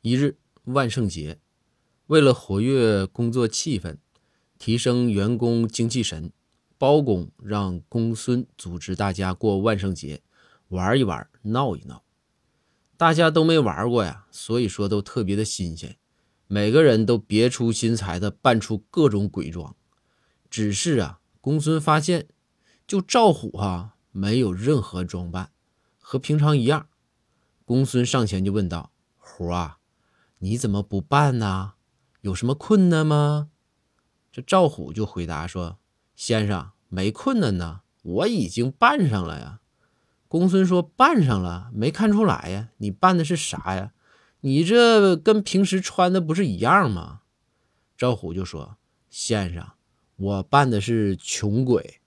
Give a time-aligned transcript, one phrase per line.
[0.00, 1.40] 一日万圣节，
[2.06, 3.96] 为了活跃工作气氛，
[4.56, 6.32] 提升员工精气神，
[6.78, 10.22] 包公让公孙组织大家过万圣节，
[10.68, 12.04] 玩一玩，闹一闹。
[12.96, 15.96] 大家都没玩过呀，所以说都特别的新鲜，
[16.46, 19.74] 每个人都别出心裁的扮出各种鬼装。
[20.48, 22.28] 只是啊，公孙发现，
[22.86, 25.50] 就赵虎哈没有任何装扮，
[25.98, 26.88] 和平常一样。
[27.64, 29.74] 公孙上前就问道：“虎啊。”
[30.38, 31.74] 你怎么不办呢？
[32.20, 33.50] 有什么困难吗？
[34.30, 35.78] 这赵虎就回答说
[36.14, 39.60] ：“先生，没困难呢，我已经办上了呀。”
[40.28, 42.68] 公孙说：“办上了，没看出来呀？
[42.78, 43.92] 你办的是啥呀？
[44.40, 47.22] 你这跟平时穿的不是一样吗？”
[47.96, 48.76] 赵虎就说
[49.10, 49.66] ：“先生，
[50.16, 52.00] 我办的是穷鬼。”